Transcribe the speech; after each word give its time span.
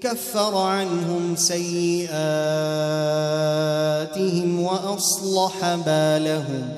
كفر 0.00 0.56
عنهم 0.56 1.36
سيئاتهم 1.36 2.10
وأصلح 4.62 5.74
بالهم. 5.86 6.68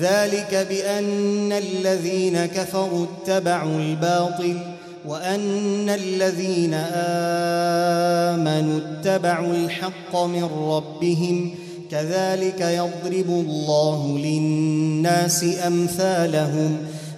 ذلك 0.00 0.66
بأن 0.68 1.52
الذين 1.52 2.46
كفروا 2.46 3.06
اتبعوا 3.06 3.78
الباطل 3.78 4.58
وأن 5.08 5.88
الذين 5.88 6.74
آمنوا 8.34 8.80
اتبعوا 8.80 9.54
الحق 9.54 10.16
من 10.16 10.44
ربهم. 10.44 11.54
كذلك 11.90 12.60
يضرب 12.60 13.28
الله 13.28 14.18
للناس 14.18 15.44
أمثالهم. 15.66 16.76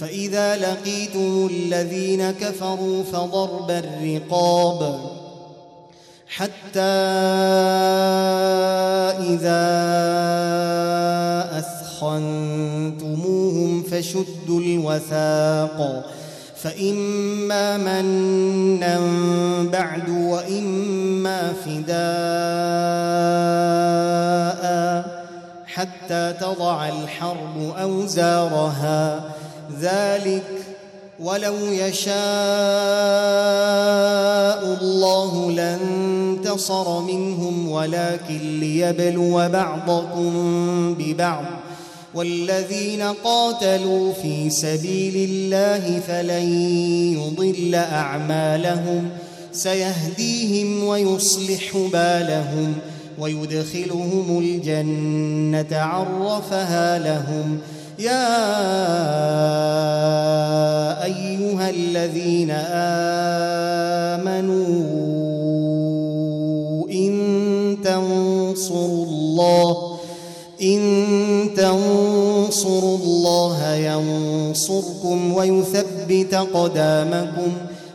فإذا 0.00 0.56
لقيتم 0.56 1.50
الذين 1.52 2.30
كفروا 2.30 3.02
فضرب 3.02 3.70
الرقاب. 3.70 5.17
حتى 6.28 6.80
إذا 9.32 9.68
أثخنتموهم 11.98 13.82
فشدوا 13.82 14.60
الوثاق 14.60 16.04
فإما 16.56 17.76
منا 17.76 19.00
بعد 19.72 20.08
وإما 20.08 21.52
فداء 21.64 21.98
حتى 25.66 26.34
تضع 26.40 26.88
الحرب 26.88 27.74
أوزارها. 27.82 29.20
ذلك 29.80 30.44
ولو 31.20 31.54
يشاء 31.54 32.18
الله 34.82 35.50
لانتصر 36.38 37.00
منهم 37.00 37.68
ولكن 37.68 38.60
ليبلو 38.60 39.48
بعضكم 39.48 40.94
ببعض 40.98 41.44
والذين 42.14 43.02
قاتلوا 43.02 44.12
في 44.12 44.50
سبيل 44.50 45.30
الله 45.30 46.00
فلن 46.00 46.52
يضل 47.18 47.74
أعمالهم 47.74 49.08
سيهديهم 49.52 50.84
ويصلح 50.84 51.76
بالهم 51.92 52.74
ويدخلهم 53.18 54.38
الجنة 54.38 55.78
عرفها 55.78 56.98
لهم 56.98 57.58
يا 57.98 58.48
أيها 61.04 61.70
الذين 61.70 62.50
آمنوا 64.20 65.17
تنصروا 68.58 69.04
الله. 69.04 69.98
إن 70.62 71.50
تنصروا 71.56 72.98
الله 72.98 73.74
ينصركم 73.74 75.32
ويثبت 75.32 76.34
قدامكم. 76.34 77.52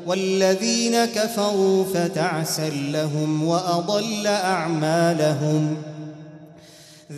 والذين 0.08 1.05
كفروا 1.05 1.83
فتعسا 1.93 2.70
لهم 2.70 3.48
وأضل 3.48 4.27
أعمالهم. 4.27 5.76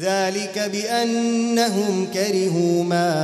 ذلك 0.02 0.72
بأنهم 0.72 2.08
كرهوا 2.14 2.84
ما 2.84 3.16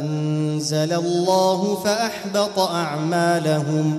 أنزل 0.00 0.92
الله 0.92 1.78
فأحبط 1.84 2.58
أعمالهم. 2.58 3.98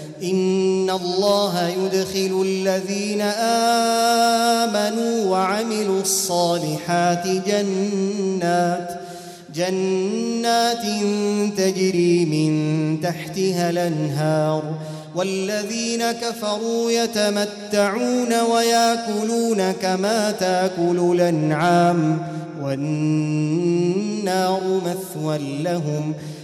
إن 0.23 0.89
الله 0.89 1.67
يدخل 1.67 2.41
الذين 2.45 3.21
آمنوا 4.61 5.25
وعملوا 5.25 6.01
الصالحات 6.01 7.27
جنات 7.27 8.89
جنات 9.55 10.85
تجري 11.57 12.25
من 12.25 13.01
تحتها 13.01 13.69
الأنهار. 13.69 14.63
والذين 15.15 16.11
كفروا 16.11 16.91
يتمتعون 16.91 18.41
ويأكلون 18.41 19.71
كما 19.71 20.31
تأكل 20.31 21.11
الأنعام 21.15 22.19
والنار 22.61 24.61
مثوى 24.85 25.37
لهم. 25.63 26.13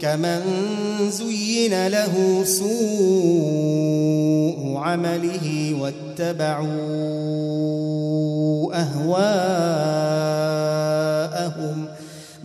كمن 0.00 0.42
زين 1.10 1.86
له 1.86 2.44
سوء 2.44 3.86
عمله 4.76 5.76
واتبعوا 5.80 6.66
أهواءهم 8.74 9.86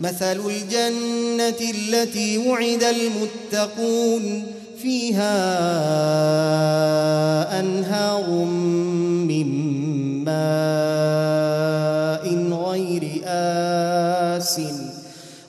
مثل 0.00 0.40
الجنة 0.40 1.60
التي 1.70 2.38
وعد 2.38 2.82
المتقون 2.82 4.44
فيها 4.82 5.60
أنهار 7.60 8.30
من 9.28 9.48
ماء 10.24 10.64
غير 12.68 13.22
آسٍ 13.26 14.60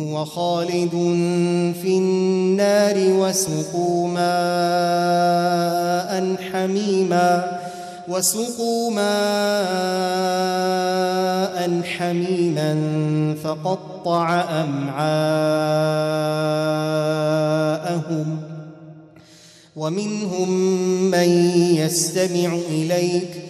هو 0.00 0.24
خالد 0.24 0.90
في 1.82 1.98
النار 1.98 2.96
وسقوا 2.98 4.08
ماء 4.08 5.30
حميما 6.52 7.60
وسقوا 8.08 8.90
ماء 8.90 9.10
حميما 11.82 12.70
فقطع 13.44 14.40
أمعاءهم 14.40 15.10
ومنهم 19.76 20.50
من 21.10 21.28
يستمع 21.76 22.58
إليك 22.70 23.49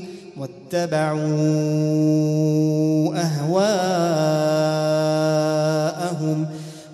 واتبعوا 0.73 1.19
أهواءهم 3.15 3.67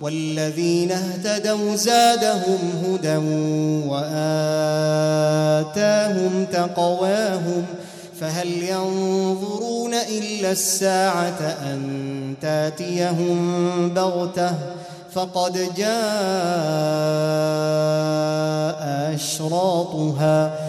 والذين 0.00 0.92
اهتدوا 0.92 1.76
زادهم 1.76 2.58
هدى 2.84 3.16
وآتاهم 3.88 4.84
تقواهم 6.52 7.64
فهل 8.20 8.62
ينظرون 8.62 9.94
إلا 9.94 10.52
الساعة 10.52 11.56
أن 11.62 12.34
تأتيهم 12.40 13.88
بغتة 13.94 14.54
فقد 15.12 15.52
جاء 15.76 15.88
أشراطها 19.14 20.68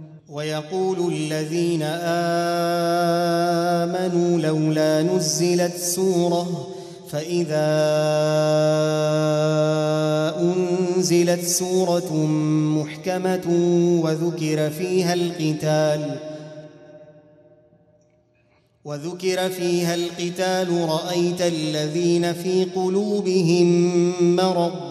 ويقول 0.31 1.13
الذين 1.13 1.83
آمنوا 3.83 4.39
لولا 4.39 5.01
نزلت 5.01 5.77
سورة 5.77 6.67
فإذا 7.09 7.71
أنزلت 10.39 11.43
سورة 11.43 12.15
محكمة 12.77 13.47
وذكر 14.03 14.69
فيها 14.69 15.13
القتال 15.13 16.19
وذكر 18.85 19.49
فيها 19.49 19.95
القتال 19.95 20.89
رأيت 20.89 21.41
الذين 21.41 22.33
في 22.33 22.65
قلوبهم 22.65 23.65
مرض 24.35 24.90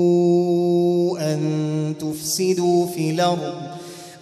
تفسدوا 2.31 2.87
في 2.87 3.09
الأرض 3.09 3.53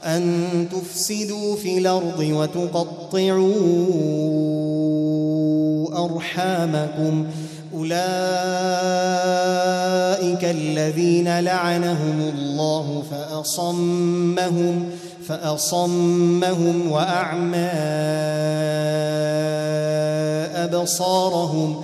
أن 0.03 0.67
تفسدوا 0.71 1.55
في 1.55 1.77
الأرض 1.77 2.19
وتقطعوا 2.19 3.55
أرحامكم. 6.05 7.25
أولئك 7.73 7.93
الذين 10.43 11.39
لعنهم 11.39 12.31
الله 12.35 13.03
فأصمهم 13.11 14.89
فأصمهم 15.27 16.91
وأعمى 16.91 17.69
أبصارهم. 20.55 21.83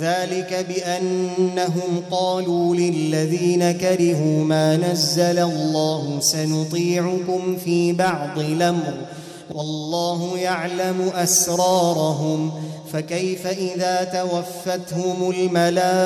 ذلك 0.00 0.66
بأنهم 0.68 2.02
قالوا 2.10 2.76
للذين 2.76 3.72
كرهوا 3.72 4.44
ما 4.44 4.76
نزل 4.76 5.38
الله 5.38 6.20
سنطيعكم 6.20 7.56
في 7.64 7.92
بعض 7.92 8.38
الأمر. 8.38 8.94
والله 9.54 10.38
يعلم 10.38 11.10
أسرارهم. 11.14 12.50
فكيف 12.92 13.46
إذا 13.46 14.04
توفتهم 14.04 15.30
الملائكة 15.30 15.96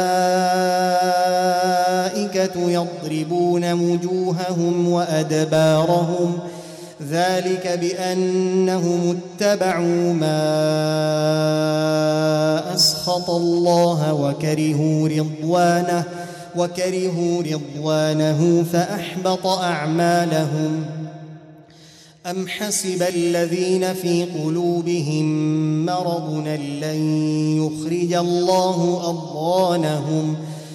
يضربون 2.70 3.72
وجوههم 3.72 4.88
وأدبارهم 4.93 6.38
ذلك 7.08 7.78
بأنهم 7.80 9.19
اتبعوا 9.19 10.12
ما 10.12 10.40
أسخط 12.74 13.30
الله 13.30 14.14
وكرهوا 14.14 15.08
رضوانه 15.08 16.04
وكرهوا 16.56 17.42
رضوانه 17.42 18.64
فأحبط 18.72 19.46
أعمالهم. 19.46 20.84
أم 22.26 22.48
حسب 22.48 23.02
الذين 23.02 23.94
في 23.94 24.24
قلوبهم 24.24 25.26
مرض 25.86 26.46
لن 26.82 27.00
يخرج 27.56 28.12
الله 28.14 29.00
أضغانهم 29.04 30.36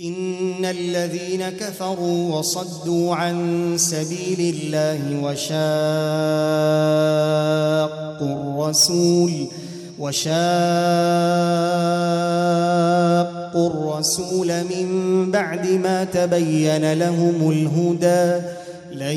إن 0.00 0.64
الذين 0.64 1.48
كفروا 1.48 2.38
وصدوا 2.38 3.14
عن 3.14 3.74
سبيل 3.78 4.54
الله 4.54 5.22
وشاقوا 5.22 5.46
الرسول 8.20 9.46
وشاقوا 9.98 10.36
الرسول 13.66 14.64
من 14.64 15.30
بعد 15.30 15.66
ما 15.66 16.04
تبين 16.04 16.92
لهم 16.92 17.50
الهدى 17.50 18.46
لن 18.92 19.16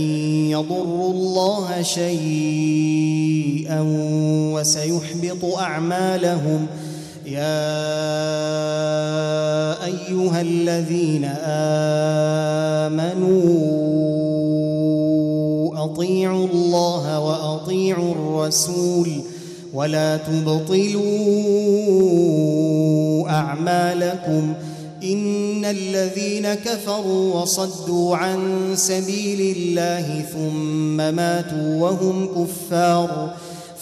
يضروا 0.51 1.11
الله 1.11 1.81
شيئا 1.81 3.81
وسيحبط 4.53 5.45
أعمالهم 5.45 6.67
يا 7.29 7.85
أيها 9.85 10.41
الذين 10.41 11.25
آمنوا 12.85 13.29
أطيعوا 15.85 16.47
الله 16.47 17.19
وأطيعوا 17.19 18.11
الرسول 18.11 19.09
ولا 19.73 20.17
تبطلوا 20.17 21.09
أعمالكم 23.29 24.53
إن 25.03 25.65
الذين 25.65 26.53
كفروا 26.53 27.41
وصدوا 27.41 28.15
عن 28.15 28.71
سبيل 28.75 29.55
الله 29.57 30.21
ثم 30.33 30.97
ماتوا 31.15 31.81
وهم 31.81 32.27
كفار 32.27 33.33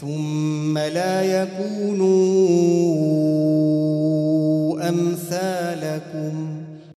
ثم 0.00 0.78
لا 0.78 1.42
يكونوا 1.42 2.08
أمثالكم. 4.88 6.55